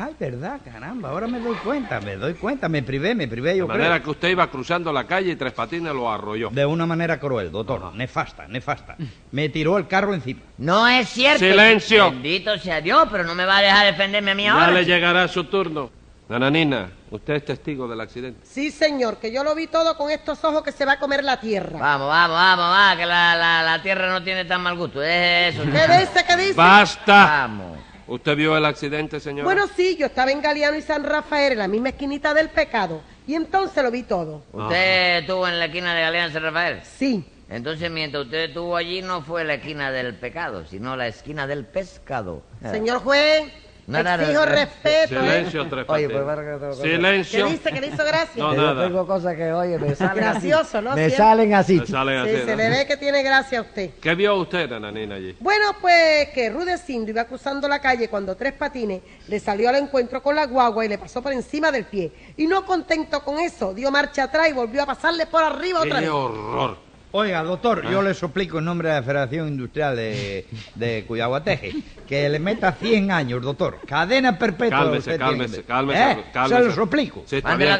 Ay, 0.02 0.16
verdad, 0.18 0.58
caramba, 0.64 1.10
ahora 1.10 1.26
me 1.26 1.38
doy 1.40 1.56
cuenta, 1.56 2.00
me 2.00 2.16
doy 2.16 2.32
cuenta, 2.32 2.70
me 2.70 2.82
privé, 2.82 3.14
me 3.14 3.28
privé 3.28 3.50
de 3.50 3.58
yo 3.58 3.66
manera 3.68 3.96
creo. 3.96 4.02
que 4.04 4.10
usted 4.10 4.28
iba 4.30 4.46
cruzando 4.50 4.90
la 4.92 5.04
calle 5.06 5.32
y 5.32 5.36
Tres 5.36 5.52
Patines 5.52 5.92
lo 5.92 6.10
arrolló. 6.10 6.48
De 6.50 6.64
una 6.64 6.86
manera 6.86 7.20
cruel, 7.20 7.52
doctor, 7.52 7.94
nefasta, 7.94 8.48
nefasta. 8.48 8.96
Me 9.32 9.50
tiró 9.50 9.76
el 9.76 9.86
carro 9.86 10.14
encima. 10.14 10.40
No 10.56 10.88
es 10.88 11.08
cierto. 11.10 11.40
Silencio. 11.40 12.10
Bendito 12.12 12.56
sea 12.58 12.80
Dios, 12.80 13.08
pero 13.10 13.24
no 13.24 13.34
me 13.34 13.44
va 13.44 13.58
a 13.58 13.62
dejar 13.62 13.86
defenderme 13.86 14.30
a 14.30 14.34
mí 14.34 14.44
Ya 14.44 14.52
ahora. 14.54 14.70
le 14.70 14.80
chico. 14.80 14.94
llegará 14.94 15.28
su 15.28 15.44
turno. 15.44 15.90
Nananina, 16.30 16.88
usted 17.10 17.34
es 17.34 17.44
testigo 17.44 17.86
del 17.88 18.00
accidente. 18.00 18.40
Sí, 18.44 18.70
señor, 18.70 19.18
que 19.18 19.30
yo 19.32 19.42
lo 19.44 19.54
vi 19.54 19.66
todo 19.66 19.96
con 19.98 20.10
estos 20.10 20.42
ojos 20.44 20.62
que 20.62 20.70
se 20.72 20.84
va 20.86 20.92
a 20.92 20.98
comer 20.98 21.24
la 21.24 21.40
tierra. 21.40 21.78
Vamos, 21.78 22.08
vamos, 22.08 22.36
vamos, 22.36 22.64
va, 22.66 22.96
que 22.96 23.04
la, 23.04 23.34
la, 23.36 23.62
la 23.64 23.82
tierra 23.82 24.08
no 24.08 24.22
tiene 24.22 24.44
tan 24.46 24.62
mal 24.62 24.76
gusto. 24.76 25.02
Es 25.02 25.54
eso. 25.56 25.64
¿Qué 25.64 25.70
dice? 25.98 26.24
¿Qué 26.26 26.36
dice? 26.36 26.54
¡Basta! 26.54 27.24
Vamos. 27.26 27.78
¿Usted 28.10 28.34
vio 28.34 28.56
el 28.56 28.64
accidente, 28.64 29.20
señora? 29.20 29.44
Bueno, 29.44 29.68
sí, 29.76 29.96
yo 29.96 30.06
estaba 30.06 30.32
en 30.32 30.42
Galeano 30.42 30.76
y 30.76 30.82
San 30.82 31.04
Rafael, 31.04 31.52
en 31.52 31.58
la 31.58 31.68
misma 31.68 31.90
esquinita 31.90 32.34
del 32.34 32.48
pecado. 32.48 33.02
Y 33.24 33.36
entonces 33.36 33.84
lo 33.84 33.90
vi 33.92 34.02
todo. 34.02 34.42
Usted 34.52 35.18
estuvo 35.18 35.46
en 35.46 35.60
la 35.60 35.66
esquina 35.66 35.94
de 35.94 36.00
Galeán 36.00 36.32
San 36.32 36.42
Rafael. 36.42 36.80
Sí. 36.82 37.24
Entonces, 37.48 37.88
mientras 37.88 38.24
usted 38.24 38.48
estuvo 38.48 38.76
allí, 38.76 39.00
no 39.00 39.22
fue 39.22 39.44
la 39.44 39.54
esquina 39.54 39.92
del 39.92 40.16
pecado, 40.16 40.66
sino 40.66 40.96
la 40.96 41.06
esquina 41.06 41.46
del 41.46 41.64
pescado. 41.64 42.42
Señor 42.68 42.98
juez, 42.98 43.44
No, 43.90 44.02
no, 44.02 44.16
no, 44.16 44.22
exijo 44.22 44.46
no. 44.46 44.52
respeto. 44.52 45.14
¿eh? 45.14 45.20
Silencio, 45.20 45.66
Tres 45.68 45.84
Oye, 45.88 46.08
Patines. 46.08 46.12
pues, 46.12 46.24
para 46.24 46.42
que 46.42 46.64
lo- 46.66 46.70
¿Qué 46.82 46.96
Silencio. 46.96 47.46
dice? 47.46 47.72
¿Qué 47.72 47.80
dice? 47.80 47.96
Gracias. 48.04 48.36
No, 48.36 48.54
Yo 48.54 48.62
nada. 48.62 48.86
tengo 48.86 49.06
cosas 49.06 49.36
que, 49.36 49.52
oye, 49.52 49.78
me 49.78 49.94
salen 49.94 50.16
Gracioso, 50.16 50.78
así. 50.78 50.84
¿no? 50.84 50.90
Me 50.90 50.96
Siempre. 50.96 51.16
salen 51.16 51.54
así. 51.54 51.78
Se 51.80 51.86
salen 51.86 52.24
Sí, 52.24 52.30
así, 52.36 52.44
se 52.44 52.50
¿no? 52.50 52.56
le 52.56 52.70
ve 52.70 52.86
que 52.86 52.96
tiene 52.96 53.22
gracia 53.22 53.58
a 53.58 53.62
usted. 53.62 53.90
¿Qué 54.00 54.14
vio 54.14 54.34
usted, 54.36 54.68
Nananina, 54.70 55.16
allí? 55.16 55.36
Bueno, 55.40 55.66
pues 55.80 56.28
que 56.30 56.50
Rudecindo 56.50 57.10
iba 57.10 57.24
cruzando 57.24 57.68
la 57.68 57.80
calle 57.80 58.08
cuando 58.08 58.36
Tres 58.36 58.52
Patines 58.52 59.02
le 59.28 59.40
salió 59.40 59.68
al 59.68 59.76
encuentro 59.76 60.22
con 60.22 60.34
la 60.34 60.46
guagua 60.46 60.84
y 60.84 60.88
le 60.88 60.98
pasó 60.98 61.22
por 61.22 61.32
encima 61.32 61.70
del 61.72 61.84
pie. 61.84 62.12
Y 62.36 62.46
no 62.46 62.64
contento 62.64 63.22
con 63.22 63.38
eso, 63.40 63.74
dio 63.74 63.90
marcha 63.90 64.24
atrás 64.24 64.48
y 64.48 64.52
volvió 64.52 64.82
a 64.82 64.86
pasarle 64.86 65.26
por 65.26 65.42
arriba 65.42 65.80
otra 65.80 65.96
¡Qué 65.96 66.00
vez. 66.06 66.10
horror! 66.10 66.89
Oiga, 67.12 67.42
doctor, 67.42 67.82
Ah. 67.84 67.90
yo 67.90 68.02
le 68.02 68.14
suplico 68.14 68.58
en 68.58 68.64
nombre 68.66 68.88
de 68.88 68.94
la 68.94 69.02
Federación 69.02 69.48
Industrial 69.48 69.96
de, 69.96 70.46
de 70.76 71.04
Cuyaguateje 71.08 71.72
que 72.06 72.28
le 72.28 72.38
meta 72.38 72.70
100 72.72 73.10
años, 73.10 73.42
doctor. 73.42 73.78
Cadena 73.84 74.38
perpetua. 74.38 74.78
Cálmese, 74.78 75.18
cálmese, 75.18 75.64
cálmese, 75.64 76.00
¿Eh? 76.12 76.24
cálmese. 76.32 76.62
Se 76.62 76.68
lo 76.68 76.72
suplico. 76.74 77.22
Sí, 77.26 77.36
está 77.38 77.56
bien, 77.56 77.70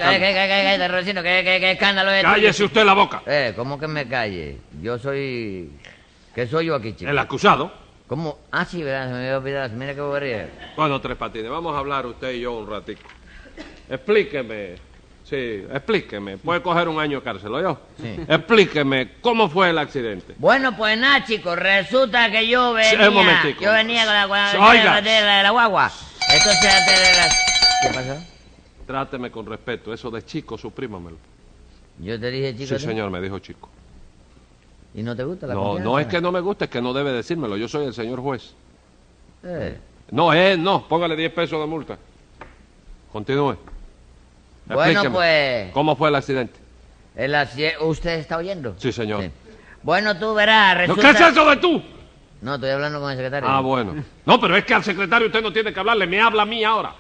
escándalo 1.63 2.11
es 2.11 2.23
Cállese 2.25 2.65
usted 2.65 2.85
la 2.85 2.95
boca. 2.95 3.23
Eh, 3.27 3.53
¿cómo 3.55 3.79
que 3.79 3.87
me 3.87 4.09
calle? 4.09 4.57
Yo 4.83 4.99
soy... 4.99 5.71
¿Qué 6.35 6.47
soy 6.49 6.67
yo 6.67 6.75
aquí, 6.75 6.95
chico? 6.95 7.11
El 7.11 7.19
acusado. 7.19 7.73
¿Cómo? 8.09 8.39
Ah, 8.51 8.65
sí, 8.65 8.83
¿verdad? 8.83 9.07
Se 9.07 9.13
me 9.13 9.19
había 9.19 9.39
olvidado. 9.39 9.69
Mira 9.77 9.95
qué 9.95 10.01
bobería. 10.01 10.49
Bueno, 10.77 11.01
Tres 11.01 11.17
Patines, 11.17 11.49
vamos 11.51 11.75
a 11.75 11.79
hablar 11.79 12.05
usted 12.07 12.33
y 12.33 12.41
yo 12.41 12.53
un 12.59 12.69
ratico. 12.69 13.03
Explíqueme. 13.89 14.90
Sí, 15.31 15.65
explíqueme. 15.73 16.39
Puede 16.39 16.61
coger 16.61 16.89
un 16.89 16.99
año 16.99 17.19
de 17.19 17.23
cárcel, 17.25 17.55
¿o 17.55 17.61
yo? 17.63 17.79
Sí. 18.03 18.17
Explíqueme 18.27 19.13
cómo 19.21 19.49
fue 19.49 19.71
el 19.71 19.79
accidente. 19.79 20.35
Bueno, 20.39 20.77
pues 20.77 20.99
nada, 20.99 21.25
chicos, 21.25 21.57
resulta 21.57 22.29
que 22.33 22.49
yo 22.49 22.77
Sí, 22.83 22.97
venía... 22.97 23.09
un 23.11 23.15
momentico. 23.15 23.63
Yo 23.63 23.73
venía 23.73 24.05
con 24.05 24.13
la, 24.15 24.23
con 24.27 24.37
la- 24.61 24.69
Oiga. 24.69 25.01
de 25.01 25.21
la, 25.21 25.37
de 25.37 25.43
la 25.45 25.51
guagua. 25.51 25.93
Entonces, 26.27 26.85
de 26.85 27.15
la... 27.15 27.33
¿Qué 27.81 27.89
pasó? 27.91 28.17
Tráteme 28.89 29.31
con 29.31 29.47
respeto. 29.47 29.95
Eso 29.95 30.11
de 30.11 30.25
chico, 30.25 30.59
suprímamelo. 30.59 31.17
Yo 32.01 32.19
te 32.19 32.29
dije, 32.33 32.53
chico... 32.57 32.67
Sí, 32.67 32.75
¿tú? 32.85 32.91
señor, 32.91 33.09
me 33.11 33.21
dijo 33.21 33.39
chico. 33.39 33.69
¿Y 34.95 35.05
no 35.05 35.15
te 35.15 35.23
gusta 35.23 35.47
la 35.47 35.55
No, 35.55 35.61
confianza? 35.63 35.85
no 35.91 35.99
es 36.01 36.07
que 36.09 36.21
no 36.21 36.33
me 36.33 36.41
guste, 36.41 36.65
es 36.65 36.71
que 36.73 36.83
no 36.83 36.93
debe 36.93 37.13
decírmelo. 37.13 37.57
Yo 37.57 37.69
soy 37.69 37.87
el 37.87 37.95
señor 37.95 38.19
juez. 38.21 38.53
Eh, 39.45 39.79
No, 40.11 40.35
eh, 40.35 40.57
no. 40.59 40.89
Póngale 40.89 41.15
10 41.15 41.33
pesos 41.33 41.61
de 41.61 41.67
multa. 41.67 41.97
Continúe. 43.13 43.57
Bueno, 44.75 45.13
pues... 45.13 45.73
¿Cómo 45.73 45.97
fue 45.97 46.09
el 46.09 46.15
accidente? 46.17 46.59
el 47.17 47.35
acci- 47.35 47.75
¿Usted 47.81 48.19
está 48.19 48.37
oyendo? 48.39 48.75
Sí, 48.79 48.93
señor. 48.93 49.31
Bueno, 49.83 50.17
tú 50.19 50.33
verás, 50.35 50.75
¿No, 50.75 50.81
resulta... 50.81 51.03
¿Qué 51.03 51.11
es 51.25 51.33
eso 51.33 51.51
de 51.51 51.57
tú? 51.57 51.83
No, 52.41 52.55
estoy 52.55 52.71
hablando 52.71 53.01
con 53.01 53.11
el 53.11 53.17
secretario. 53.17 53.49
Ah, 53.49 53.61
bueno. 53.61 54.03
No, 54.25 54.41
pero 54.41 54.57
es 54.57 54.65
que 54.65 54.75
al 54.75 54.83
secretario 54.85 55.27
usted 55.27 55.43
no 55.43 55.53
tiene 55.53 55.73
que 55.75 55.81
hablarle. 55.81 56.07
Me 56.07 56.21
habla 56.21 56.43
a 56.43 56.47
mí 56.47 56.65
ahora. 56.65 56.95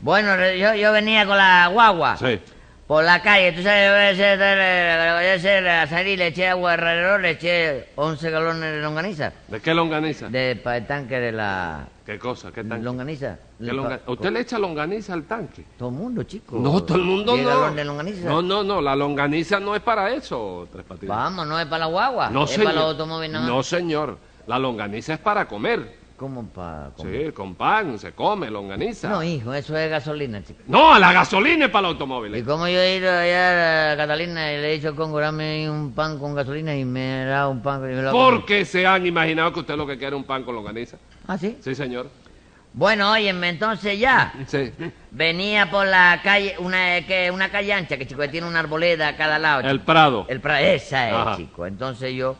Bueno, 0.00 0.36
yo, 0.52 0.74
yo 0.74 0.92
venía 0.92 1.24
con 1.26 1.36
la 1.36 1.68
guagua 1.68 2.16
Sí. 2.16 2.40
Por 2.86 3.04
la 3.04 3.20
calle. 3.22 3.52
Tú 3.52 3.62
sabes, 3.62 3.90
voy 3.90 4.00
a 4.00 4.08
hacer, 4.10 4.38
voy 4.38 5.26
a 5.26 5.34
hacer 5.34 5.68
a 5.68 5.86
salir, 5.86 6.18
le 6.18 6.28
eché 6.28 6.48
agua 6.48 6.74
alrededor, 6.74 7.20
le 7.20 7.30
eché 7.30 7.88
11 7.96 8.30
galones 8.30 8.72
de 8.74 8.80
longaniza. 8.80 9.32
¿De 9.48 9.60
qué 9.60 9.74
longaniza? 9.74 10.28
De, 10.28 10.56
para 10.62 10.76
el 10.78 10.86
tanque 10.86 11.18
de 11.18 11.32
la 11.32 11.86
¿Qué 12.04 12.18
cosa? 12.18 12.52
¿Qué 12.52 12.62
tanque? 12.62 12.84
longaniza. 12.84 13.36
¿Qué 13.58 13.64
Le- 13.64 13.72
longa- 13.72 13.98
pa- 13.98 14.12
¿Usted 14.12 14.30
le 14.30 14.40
echa 14.40 14.58
longaniza 14.58 15.12
al 15.14 15.24
tanque? 15.24 15.64
Todo 15.76 15.88
el 15.88 15.94
mundo, 15.96 16.22
chico. 16.22 16.56
No, 16.58 16.82
todo 16.84 16.98
el 16.98 17.04
mundo 17.04 17.36
no. 17.36 17.44
galones 17.48 17.74
de 17.76 17.84
longaniza. 17.84 18.28
No, 18.28 18.42
no, 18.42 18.62
no. 18.62 18.80
La 18.80 18.94
longaniza 18.94 19.58
no 19.58 19.74
es 19.74 19.82
para 19.82 20.10
eso, 20.12 20.68
Tres 20.70 20.84
Patines. 20.84 21.08
Vamos, 21.08 21.46
no 21.46 21.58
es 21.58 21.66
para 21.66 21.80
la 21.80 21.86
guagua. 21.86 22.30
No, 22.30 22.44
es 22.44 22.50
señor. 22.50 22.66
para 22.66 22.76
los 22.80 22.84
automóviles. 22.92 23.40
No, 23.40 23.62
señor. 23.64 24.18
La 24.46 24.58
longaniza 24.60 25.14
es 25.14 25.18
para 25.18 25.46
comer. 25.48 26.05
¿Cómo 26.16 26.44
pa...? 26.48 26.90
cómo? 26.96 27.10
Sí, 27.10 27.30
con 27.32 27.54
pan, 27.54 27.98
se 27.98 28.12
come, 28.12 28.50
longaniza. 28.50 29.08
No, 29.10 29.22
hijo, 29.22 29.52
eso 29.52 29.76
es 29.76 29.90
gasolina, 29.90 30.42
chico. 30.42 30.60
No, 30.66 30.98
la 30.98 31.12
gasolina 31.12 31.66
es 31.66 31.70
para 31.70 31.82
los 31.82 31.90
¿Y 31.90 31.94
automóviles. 31.94 32.44
cómo 32.44 32.66
yo 32.68 32.78
he 32.80 32.96
ido 32.96 33.10
allá 33.10 33.92
a 33.92 33.96
Catalina 33.98 34.52
y 34.52 34.56
le 34.56 34.70
he 34.70 34.76
dicho 34.76 34.88
al 34.88 34.94
Congo, 34.94 35.20
dame 35.20 35.68
un 35.68 35.92
pan 35.92 36.18
con 36.18 36.34
gasolina 36.34 36.74
y 36.74 36.84
me 36.86 37.26
dado 37.26 37.50
un 37.50 37.60
pan 37.62 37.80
y 37.84 37.94
me 37.94 38.02
lo? 38.02 38.12
Porque 38.12 38.64
se 38.64 38.86
han 38.86 39.04
imaginado 39.06 39.52
que 39.52 39.60
usted 39.60 39.76
lo 39.76 39.86
que 39.86 39.98
quiere 39.98 40.16
es 40.16 40.20
un 40.20 40.24
pan 40.26 40.42
con 40.42 40.54
longaniza. 40.54 40.96
¿Ah, 41.28 41.36
sí? 41.36 41.58
Sí, 41.60 41.74
señor. 41.74 42.08
Bueno, 42.72 43.12
óyeme, 43.12 43.48
entonces 43.50 43.98
ya. 43.98 44.34
Sí. 44.46 44.70
Venía 45.10 45.70
por 45.70 45.86
la 45.86 46.20
calle, 46.22 46.56
una, 46.58 47.06
que, 47.06 47.30
una 47.30 47.50
calle 47.50 47.72
ancha, 47.72 47.96
que 47.96 48.06
chico, 48.06 48.20
que 48.20 48.28
tiene 48.28 48.46
una 48.46 48.60
arboleda 48.60 49.08
a 49.08 49.16
cada 49.16 49.38
lado. 49.38 49.68
El. 49.68 49.80
Prado. 49.80 50.26
El 50.28 50.42
pra- 50.42 50.60
esa 50.60 51.08
es, 51.08 51.14
Ajá. 51.14 51.36
chico. 51.36 51.64
Entonces 51.66 52.12
yo 52.14 52.36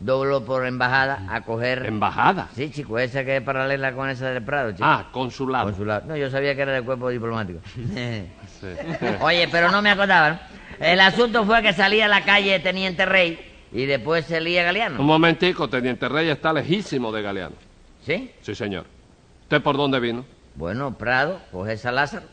doblo 0.00 0.44
por 0.44 0.66
embajada 0.66 1.26
a 1.28 1.42
coger... 1.42 1.84
Embajada. 1.86 2.48
Sí, 2.54 2.70
chico, 2.70 2.98
esa 2.98 3.24
que 3.24 3.36
es 3.36 3.42
paralela 3.42 3.92
con 3.92 4.08
esa 4.08 4.30
del 4.30 4.42
Prado, 4.42 4.72
chico. 4.72 4.82
Ah, 4.84 5.08
consulado. 5.12 5.66
Consulado. 5.66 6.06
No, 6.08 6.16
yo 6.16 6.30
sabía 6.30 6.54
que 6.56 6.62
era 6.62 6.72
del 6.72 6.84
cuerpo 6.84 7.08
diplomático. 7.10 7.60
Sí. 8.60 8.66
Oye, 9.22 9.48
pero 9.50 9.70
no 9.70 9.80
me 9.80 9.88
acordaba, 9.90 10.30
¿no? 10.30 10.38
El 10.80 11.00
asunto 11.00 11.44
fue 11.46 11.62
que 11.62 11.72
salía 11.72 12.04
a 12.04 12.08
la 12.08 12.24
calle 12.26 12.58
Teniente 12.60 13.06
Rey 13.06 13.38
y 13.72 13.86
después 13.86 14.26
salía 14.26 14.60
Un 14.60 14.66
Galeano. 14.66 15.02
momentico, 15.02 15.68
Teniente 15.70 16.06
Rey 16.10 16.28
está 16.28 16.52
lejísimo 16.52 17.10
de 17.10 17.22
Galeano. 17.22 17.54
¿Sí? 18.04 18.30
Sí, 18.42 18.54
señor. 18.54 18.84
¿Usted 19.44 19.62
por 19.62 19.76
dónde 19.78 19.98
vino? 19.98 20.26
Bueno, 20.56 20.92
Prado, 20.98 21.40
coge 21.52 21.78
San 21.78 21.94
Lázaro. 21.94 22.26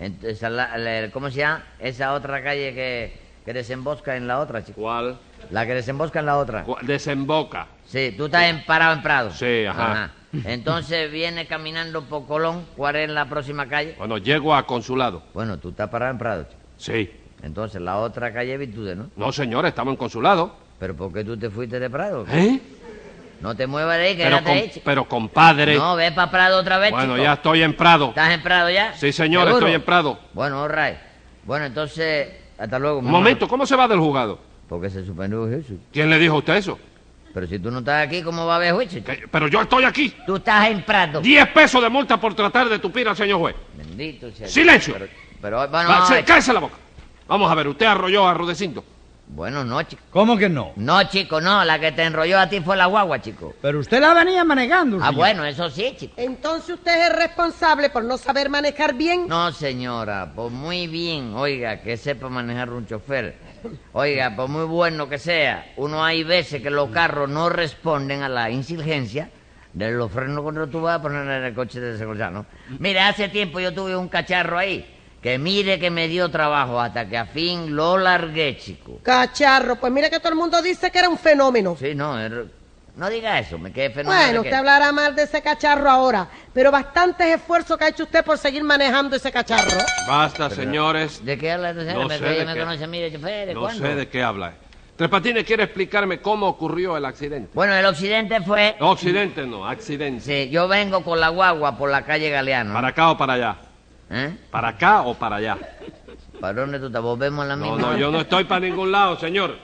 Ent- 0.00 0.24
esa 0.24 0.48
la- 0.48 0.78
la- 0.78 1.10
¿Cómo 1.10 1.28
se 1.30 1.38
llama? 1.38 1.62
Esa 1.78 2.14
otra 2.14 2.42
calle 2.42 2.72
que, 2.74 3.18
que 3.46 3.52
desembosca 3.54 4.16
en 4.16 4.26
la 4.26 4.40
otra, 4.40 4.62
chico. 4.64 4.82
¿Cuál? 4.82 5.16
La 5.50 5.64
que 5.64 5.72
desembosca 5.74 6.18
en 6.20 6.26
la 6.26 6.36
otra. 6.36 6.66
Desemboca. 6.82 7.68
Sí, 7.86 8.12
tú 8.16 8.26
estás 8.26 8.42
en- 8.44 8.64
parado 8.66 8.92
en 8.94 9.02
Prado. 9.02 9.30
Sí, 9.30 9.64
ajá. 9.64 10.10
Entonces 10.44 11.10
viene 11.10 11.46
caminando 11.46 12.02
por 12.02 12.26
Colón. 12.26 12.66
¿Cuál 12.76 12.96
es 12.96 13.08
la 13.08 13.24
próxima 13.26 13.66
calle? 13.68 13.94
Bueno, 13.96 14.18
llego 14.18 14.54
a 14.54 14.66
consulado. 14.66 15.22
Bueno, 15.32 15.58
tú 15.58 15.70
estás 15.70 15.88
parado 15.88 16.10
en 16.12 16.18
Prado, 16.18 16.42
chico. 16.44 16.60
Sí. 16.76 17.10
Entonces 17.42 17.80
la 17.80 17.98
otra 17.98 18.32
calle 18.32 18.54
es 18.54 18.58
Virtudes, 18.58 18.96
¿no? 18.96 19.10
No, 19.16 19.30
señor, 19.32 19.64
estamos 19.66 19.92
en 19.92 19.96
consulado. 19.96 20.56
¿Pero 20.78 20.94
por 20.96 21.12
qué 21.12 21.24
tú 21.24 21.36
te 21.38 21.48
fuiste 21.48 21.78
de 21.78 21.88
Prado? 21.88 22.26
¿Eh? 22.30 22.60
No 23.40 23.54
te 23.54 23.66
muevas 23.66 23.96
de 23.98 24.04
ahí, 24.08 24.14
Pero, 24.16 24.38
quédate 24.38 24.50
ahí, 24.50 24.70
com- 24.70 24.82
pero 24.84 25.04
compadre. 25.08 25.76
No, 25.76 25.94
ve 25.94 26.10
para 26.10 26.30
Prado 26.30 26.58
otra 26.58 26.78
vez, 26.78 26.90
bueno, 26.90 27.14
chico. 27.14 27.24
ya 27.24 27.32
estoy 27.34 27.62
en 27.62 27.76
Prado. 27.76 28.08
¿Estás 28.08 28.32
en 28.32 28.42
Prado 28.42 28.70
ya? 28.70 28.92
Sí, 28.94 29.12
señor, 29.12 29.42
¿Seguro? 29.46 29.58
estoy 29.66 29.74
en 29.76 29.82
Prado. 29.82 30.18
Bueno, 30.32 30.62
all 30.62 30.70
right. 30.70 30.96
Bueno, 31.44 31.66
entonces, 31.66 32.28
hasta 32.58 32.78
luego. 32.78 32.98
Un 32.98 33.04
mamá. 33.06 33.18
momento, 33.18 33.48
¿cómo 33.48 33.66
se 33.66 33.76
va 33.76 33.86
del 33.88 33.98
juzgado? 33.98 34.38
Porque 34.68 34.90
se 34.90 35.04
suspendió 35.04 35.46
el 35.46 35.54
juicio. 35.56 35.76
¿Quién 35.92 36.10
le 36.10 36.18
dijo 36.18 36.34
a 36.34 36.38
usted 36.38 36.56
eso? 36.56 36.78
Pero 37.32 37.46
si 37.46 37.58
tú 37.58 37.70
no 37.70 37.80
estás 37.80 38.06
aquí, 38.06 38.22
¿cómo 38.22 38.46
va 38.46 38.54
a 38.54 38.56
haber 38.56 38.72
juicio? 38.74 38.98
chico? 39.00 39.12
Que- 39.12 39.28
Pero 39.28 39.48
yo 39.48 39.60
estoy 39.60 39.84
aquí. 39.84 40.14
Tú 40.26 40.36
estás 40.36 40.68
en 40.70 40.82
Prado. 40.82 41.20
Diez 41.20 41.46
pesos 41.48 41.82
de 41.82 41.88
multa 41.90 42.18
por 42.18 42.34
tratar 42.34 42.68
de 42.68 42.78
tupir 42.78 43.06
al 43.08 43.16
señor 43.16 43.38
juez. 43.40 43.56
Bendito 43.76 44.28
sea. 44.30 44.38
Dios. 44.38 44.52
¡Silencio! 44.52 44.94
Pero, 44.94 45.06
pero, 45.42 45.68
bueno, 45.68 45.88
Va, 45.90 45.98
no, 46.00 46.06
se- 46.06 46.20
eh, 46.20 46.24
cállese 46.24 46.52
la 46.54 46.60
boca. 46.60 46.76
Vamos 47.28 47.50
a 47.50 47.54
ver, 47.54 47.68
usted 47.68 47.86
arrolló 47.86 48.26
a 48.26 48.32
Rudecindo. 48.34 48.82
Bueno, 49.28 49.64
no, 49.64 49.82
chico. 49.82 50.02
¿Cómo 50.10 50.36
que 50.36 50.48
no? 50.48 50.72
No, 50.76 51.02
chico, 51.04 51.40
no. 51.40 51.64
La 51.64 51.78
que 51.78 51.92
te 51.92 52.04
enrolló 52.04 52.38
a 52.38 52.48
ti 52.48 52.60
fue 52.60 52.76
la 52.76 52.86
guagua, 52.86 53.20
chico. 53.20 53.54
Pero 53.60 53.80
usted 53.80 54.00
la 54.00 54.14
venía 54.14 54.44
manejando. 54.44 54.98
Ah, 54.98 55.06
señor. 55.08 55.14
bueno, 55.14 55.44
eso 55.44 55.68
sí, 55.68 55.94
chico. 55.98 56.14
Entonces 56.16 56.76
usted 56.76 57.02
es 57.02 57.10
el 57.10 57.16
responsable 57.16 57.90
por 57.90 58.04
no 58.04 58.18
saber 58.18 58.48
manejar 58.48 58.94
bien. 58.94 59.26
No, 59.26 59.50
señora, 59.52 60.32
pues 60.34 60.52
muy 60.52 60.86
bien, 60.86 61.34
oiga, 61.34 61.80
que 61.80 61.96
sepa 61.96 62.28
manejar 62.28 62.70
un 62.70 62.86
chofer. 62.86 63.36
Oiga, 63.92 64.34
por 64.36 64.48
muy 64.48 64.64
bueno 64.64 65.08
que 65.08 65.18
sea, 65.18 65.72
uno 65.76 66.04
hay 66.04 66.22
veces 66.22 66.62
que 66.62 66.70
los 66.70 66.90
carros 66.90 67.28
no 67.28 67.48
responden 67.48 68.22
a 68.22 68.28
la 68.28 68.48
insigencia 68.50 69.30
de 69.72 69.90
los 69.90 70.10
frenos 70.10 70.42
cuando 70.42 70.66
tú 70.68 70.80
vas 70.80 70.98
a 70.98 71.02
poner 71.02 71.22
en 71.22 71.44
el 71.44 71.54
coche 71.54 71.80
de 71.80 71.98
seguridad, 71.98 72.30
¿no? 72.30 72.46
Mire, 72.78 73.00
hace 73.00 73.28
tiempo 73.28 73.60
yo 73.60 73.74
tuve 73.74 73.94
un 73.96 74.08
cacharro 74.08 74.56
ahí, 74.56 74.95
que 75.26 75.38
mire 75.40 75.80
que 75.80 75.90
me 75.90 76.06
dio 76.06 76.28
trabajo 76.30 76.80
hasta 76.80 77.08
que 77.08 77.18
a 77.18 77.26
fin 77.26 77.74
lo 77.74 77.98
largué, 77.98 78.56
chico. 78.58 79.00
Cacharro, 79.02 79.74
pues 79.74 79.92
mira 79.92 80.08
que 80.08 80.20
todo 80.20 80.28
el 80.28 80.36
mundo 80.38 80.62
dice 80.62 80.92
que 80.92 81.00
era 81.00 81.08
un 81.08 81.18
fenómeno. 81.18 81.76
Sí, 81.76 81.96
no, 81.96 82.16
er- 82.16 82.46
no 82.94 83.10
diga 83.10 83.36
eso, 83.40 83.58
me 83.58 83.72
quedé 83.72 83.90
fenómeno. 83.90 84.22
Bueno, 84.22 84.38
usted 84.42 84.50
que- 84.50 84.56
hablará 84.56 84.92
mal 84.92 85.16
de 85.16 85.24
ese 85.24 85.42
cacharro 85.42 85.90
ahora, 85.90 86.28
pero 86.54 86.70
bastantes 86.70 87.26
esfuerzos 87.26 87.76
que 87.76 87.86
ha 87.86 87.88
hecho 87.88 88.04
usted 88.04 88.24
por 88.24 88.38
seguir 88.38 88.62
manejando 88.62 89.16
ese 89.16 89.32
cacharro. 89.32 89.80
Basta, 90.06 90.48
señores. 90.48 91.24
¿De 91.24 91.36
qué 91.36 91.50
habla? 91.50 91.72
No 91.72 92.08
sé 92.08 92.18
ella 92.18 92.38
de 92.38 92.44
me 92.46 92.54
qué. 92.54 92.60
conoce 92.60 92.84
a 92.84 92.86
mí 92.86 93.00
de 93.00 93.12
chofer, 93.12 93.48
¿de 93.48 93.54
No 93.54 93.60
cuándo? 93.62 93.84
sé 93.84 93.94
de 93.96 94.08
qué 94.08 94.22
habla. 94.22 94.52
Tres 94.94 95.10
Patines 95.10 95.42
quiere 95.42 95.64
explicarme 95.64 96.20
cómo 96.20 96.46
ocurrió 96.46 96.96
el 96.96 97.04
accidente. 97.04 97.50
Bueno, 97.52 97.74
el 97.74 97.84
accidente 97.84 98.40
fue... 98.42 98.76
No, 98.78 98.92
accidente 98.92 99.44
no, 99.44 99.66
accidente. 99.66 100.20
Sí, 100.20 100.50
yo 100.50 100.68
vengo 100.68 101.02
con 101.02 101.18
la 101.18 101.30
guagua 101.30 101.76
por 101.76 101.90
la 101.90 102.04
calle 102.04 102.30
Galeano. 102.30 102.72
¿Para 102.72 102.88
acá 102.88 103.10
o 103.10 103.18
para 103.18 103.32
allá? 103.32 103.56
¿Eh? 104.10 104.36
¿Para 104.50 104.68
acá 104.68 105.02
o 105.02 105.14
para 105.14 105.36
allá? 105.36 105.58
¿Para 106.40 106.60
dónde 106.60 106.78
tú 106.78 106.90
te 106.90 106.98
volvemos 106.98 107.44
a 107.44 107.48
la 107.48 107.56
No, 107.56 107.72
misma? 107.74 107.92
no, 107.92 107.98
yo 107.98 108.10
no 108.10 108.20
estoy 108.20 108.44
para 108.44 108.60
ningún 108.60 108.92
lado, 108.92 109.18
señor. 109.18 109.56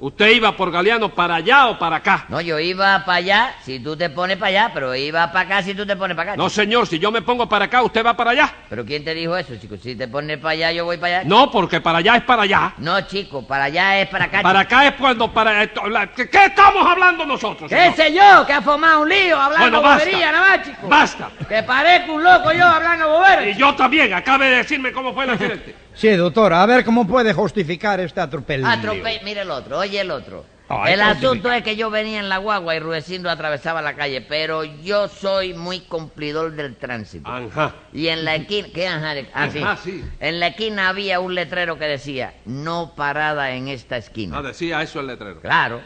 ¿Usted 0.00 0.28
iba 0.30 0.56
por 0.56 0.70
Galeano 0.72 1.10
para 1.10 1.34
allá 1.34 1.68
o 1.68 1.78
para 1.78 1.96
acá? 1.96 2.24
No, 2.30 2.40
yo 2.40 2.58
iba 2.58 3.04
para 3.04 3.18
allá 3.18 3.54
si 3.62 3.80
tú 3.80 3.94
te 3.98 4.08
pones 4.08 4.38
para 4.38 4.48
allá, 4.48 4.70
pero 4.72 4.94
iba 4.94 5.30
para 5.30 5.40
acá 5.44 5.62
si 5.62 5.74
tú 5.74 5.84
te 5.84 5.94
pones 5.94 6.16
para 6.16 6.32
acá. 6.32 6.36
No, 6.38 6.48
chico. 6.48 6.62
señor, 6.62 6.86
si 6.86 6.98
yo 6.98 7.10
me 7.12 7.20
pongo 7.20 7.46
para 7.46 7.66
acá, 7.66 7.82
¿usted 7.82 8.04
va 8.04 8.16
para 8.16 8.30
allá? 8.30 8.50
¿Pero 8.70 8.82
quién 8.86 9.04
te 9.04 9.12
dijo 9.14 9.36
eso, 9.36 9.54
chico? 9.60 9.76
Si 9.76 9.94
te 9.94 10.08
pones 10.08 10.38
para 10.38 10.52
allá, 10.52 10.72
yo 10.72 10.86
voy 10.86 10.96
para 10.96 11.18
allá. 11.18 11.28
No, 11.28 11.50
porque 11.50 11.82
para 11.82 11.98
allá 11.98 12.16
es 12.16 12.22
para 12.22 12.42
allá. 12.42 12.72
No, 12.78 12.98
chico, 13.02 13.46
para 13.46 13.64
allá 13.64 14.00
es 14.00 14.08
para 14.08 14.24
acá. 14.24 14.40
Para 14.40 14.60
chico. 14.64 14.74
acá 14.74 14.86
es 14.88 14.94
cuando 14.94 15.30
para... 15.30 15.66
¿Qué, 15.66 16.30
qué 16.30 16.44
estamos 16.46 16.86
hablando 16.90 17.26
nosotros, 17.26 17.68
¿Qué 17.68 17.76
señor? 17.76 17.94
sé 17.96 18.14
yo? 18.14 18.46
Que 18.46 18.52
ha 18.54 18.62
formado 18.62 19.02
un 19.02 19.08
lío 19.10 19.38
hablando 19.38 19.82
Bueno, 19.82 19.98
bobería 19.98 20.32
nada 20.32 20.56
más, 20.56 20.66
chico. 20.66 20.88
Basta. 20.88 21.30
Que 21.46 21.62
parezco 21.62 22.14
un 22.14 22.24
loco 22.24 22.50
yo 22.52 22.64
hablando 22.66 23.06
bobería. 23.06 23.50
Y 23.50 23.54
yo 23.54 23.74
también, 23.74 24.14
acabe 24.14 24.48
de 24.48 24.56
decirme 24.56 24.92
cómo 24.92 25.12
fue 25.12 25.24
el 25.24 25.30
accidente. 25.30 25.76
Sí, 25.94 26.08
doctora, 26.10 26.62
a 26.62 26.66
ver 26.66 26.84
cómo 26.84 27.06
puede 27.06 27.32
justificar 27.32 28.00
este 28.00 28.20
atropello. 28.20 28.66
Atrope... 28.66 29.20
Mire 29.24 29.42
el 29.42 29.50
otro, 29.50 29.78
oye 29.78 30.00
el 30.00 30.10
otro. 30.10 30.44
No, 30.70 30.86
el 30.86 31.00
asunto 31.00 31.50
es 31.50 31.64
que 31.64 31.74
yo 31.74 31.90
venía 31.90 32.20
en 32.20 32.28
la 32.28 32.38
guagua 32.38 32.76
y 32.76 32.78
Rudecindo 32.78 33.28
atravesaba 33.28 33.82
la 33.82 33.96
calle, 33.96 34.20
pero 34.20 34.62
yo 34.62 35.08
soy 35.08 35.52
muy 35.52 35.80
cumplidor 35.80 36.52
del 36.52 36.76
tránsito. 36.76 37.28
Ajá. 37.28 37.74
Y 37.92 38.06
en 38.06 38.24
la 38.24 38.36
esquina, 38.36 38.68
¿qué 38.72 38.86
ajá? 38.86 39.14
Ah, 39.34 39.50
sí. 39.50 39.58
Ajá, 39.58 39.76
sí. 39.76 40.04
En 40.20 40.38
la 40.38 40.46
esquina 40.46 40.88
había 40.88 41.18
un 41.18 41.34
letrero 41.34 41.76
que 41.76 41.86
decía, 41.86 42.34
no 42.44 42.92
parada 42.94 43.50
en 43.50 43.66
esta 43.66 43.96
esquina. 43.96 44.38
Ah, 44.38 44.42
decía 44.42 44.80
eso 44.80 45.00
el 45.00 45.08
letrero. 45.08 45.40
Claro. 45.40 45.80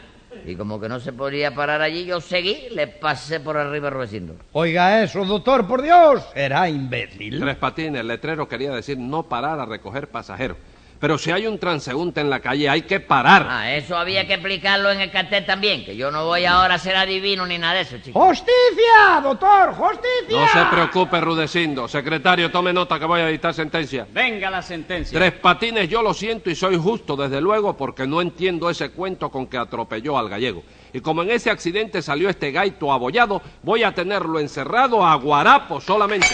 Y 0.47 0.55
como 0.55 0.79
que 0.79 0.87
no 0.87 0.99
se 0.99 1.13
podía 1.13 1.53
parar 1.55 1.81
allí, 1.81 2.05
yo 2.05 2.21
seguí, 2.21 2.69
le 2.71 2.87
pasé 2.87 3.39
por 3.39 3.57
arriba 3.57 3.87
a 3.87 3.91
Rudecindo. 3.91 4.35
Oiga 4.51 5.03
eso, 5.03 5.25
doctor, 5.25 5.67
por 5.67 5.81
Dios. 5.81 6.23
Era 6.35 6.69
imbécil. 6.69 7.39
Tres 7.39 7.55
patines, 7.55 8.01
el 8.01 8.07
letrero 8.07 8.47
quería 8.47 8.71
decir 8.71 8.97
no 8.97 9.23
parar 9.23 9.59
a 9.59 9.65
recoger 9.65 10.07
pasajeros. 10.07 10.57
Pero 11.05 11.19
si 11.19 11.29
hay 11.29 11.45
un 11.45 11.59
transeúnte 11.59 12.19
en 12.19 12.31
la 12.31 12.39
calle, 12.39 12.67
hay 12.67 12.81
que 12.81 12.99
parar. 12.99 13.45
Ah, 13.47 13.75
eso 13.75 13.95
había 13.95 14.25
que 14.25 14.33
explicarlo 14.33 14.89
en 14.89 15.01
el 15.01 15.11
cartel 15.11 15.45
también, 15.45 15.85
que 15.85 15.95
yo 15.95 16.09
no 16.09 16.25
voy 16.25 16.45
ahora 16.45 16.73
a 16.73 16.79
ser 16.79 16.95
adivino 16.95 17.45
ni 17.45 17.59
nada 17.59 17.75
de 17.75 17.81
eso, 17.81 17.99
chicos. 17.99 18.19
¡Justicia, 18.19 19.21
doctor! 19.21 19.75
¡Justicia! 19.75 20.31
No 20.31 20.47
se 20.47 20.65
preocupe, 20.71 21.21
Rudecindo. 21.21 21.87
Secretario, 21.87 22.49
tome 22.49 22.73
nota 22.73 22.97
que 22.97 23.05
voy 23.05 23.21
a 23.21 23.27
dictar 23.27 23.53
sentencia. 23.53 24.07
Venga 24.11 24.49
la 24.49 24.63
sentencia. 24.63 25.15
Tres 25.15 25.33
patines, 25.33 25.87
yo 25.87 26.01
lo 26.01 26.11
siento 26.11 26.49
y 26.49 26.55
soy 26.55 26.75
justo, 26.75 27.15
desde 27.15 27.39
luego, 27.39 27.77
porque 27.77 28.07
no 28.07 28.19
entiendo 28.19 28.67
ese 28.67 28.89
cuento 28.89 29.29
con 29.29 29.45
que 29.45 29.59
atropelló 29.59 30.17
al 30.17 30.27
gallego. 30.27 30.63
Y 30.91 31.01
como 31.01 31.21
en 31.21 31.29
ese 31.29 31.51
accidente 31.51 32.01
salió 32.01 32.29
este 32.29 32.51
gaito 32.51 32.91
abollado, 32.91 33.43
voy 33.61 33.83
a 33.83 33.93
tenerlo 33.93 34.39
encerrado 34.39 35.05
a 35.05 35.13
guarapo 35.13 35.79
solamente. 35.79 36.33